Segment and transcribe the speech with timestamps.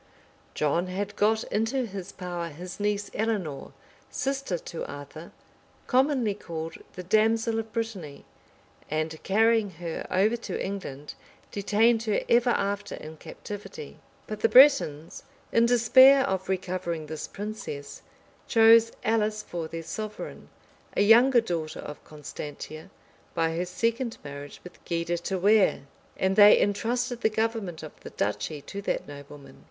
[0.55, 3.71] John had got into his power his niece, Eleanor,
[4.09, 5.31] sister to Arthur,
[5.85, 8.25] commonly called 'the damsel of Brittany,'
[8.89, 11.13] and carrying her over to England,
[11.51, 18.01] detained her ever after in captivity:[*] but the Bretons, in despair of recovering this princess,
[18.47, 20.49] chose Alice for their sovereign;
[20.97, 22.89] a younger daughter of Constantia,
[23.35, 25.81] by her second marriage with Gui de Thouars;
[26.17, 29.59] and they intrusted the government of the duchy to that nobleman.